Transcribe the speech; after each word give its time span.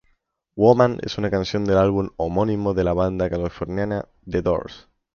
Woman 0.55 0.97
es 1.03 1.19
una 1.19 1.29
canción 1.29 1.63
del 1.63 1.77
álbum 1.77 2.09
homónimo 2.17 2.73
de 2.73 2.83
la 2.83 2.93
banda 2.93 3.29
californiana 3.29 4.07
The 4.27 4.41
Doors. 4.41 4.87